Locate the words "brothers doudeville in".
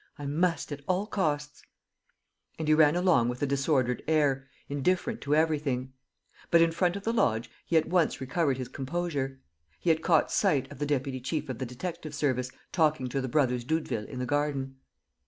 13.29-14.17